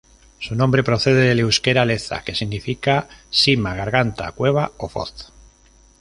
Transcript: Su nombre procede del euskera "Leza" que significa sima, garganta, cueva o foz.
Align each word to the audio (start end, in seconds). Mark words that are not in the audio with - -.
Su 0.39 0.55
nombre 0.55 0.83
procede 0.83 1.27
del 1.27 1.41
euskera 1.41 1.85
"Leza" 1.85 2.23
que 2.23 2.33
significa 2.33 3.07
sima, 3.29 3.75
garganta, 3.75 4.31
cueva 4.31 4.71
o 4.79 4.89
foz. 4.89 5.31